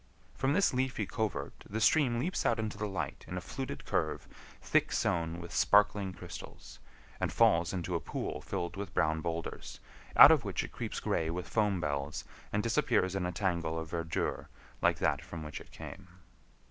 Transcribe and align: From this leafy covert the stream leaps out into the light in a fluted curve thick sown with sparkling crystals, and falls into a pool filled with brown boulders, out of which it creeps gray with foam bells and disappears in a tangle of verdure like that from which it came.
From 0.33 0.53
this 0.53 0.73
leafy 0.73 1.05
covert 1.05 1.63
the 1.69 1.79
stream 1.79 2.17
leaps 2.17 2.43
out 2.43 2.57
into 2.57 2.75
the 2.75 2.87
light 2.87 3.23
in 3.27 3.37
a 3.37 3.39
fluted 3.39 3.85
curve 3.85 4.27
thick 4.59 4.91
sown 4.91 5.39
with 5.39 5.53
sparkling 5.53 6.11
crystals, 6.11 6.79
and 7.19 7.31
falls 7.31 7.71
into 7.71 7.93
a 7.93 7.99
pool 7.99 8.41
filled 8.41 8.75
with 8.75 8.95
brown 8.95 9.21
boulders, 9.21 9.79
out 10.15 10.31
of 10.31 10.43
which 10.43 10.63
it 10.63 10.71
creeps 10.71 10.99
gray 10.99 11.29
with 11.29 11.47
foam 11.47 11.79
bells 11.79 12.23
and 12.51 12.63
disappears 12.63 13.13
in 13.13 13.27
a 13.27 13.31
tangle 13.31 13.77
of 13.77 13.91
verdure 13.91 14.47
like 14.81 14.97
that 14.97 15.21
from 15.21 15.43
which 15.43 15.61
it 15.61 15.69
came. 15.69 16.07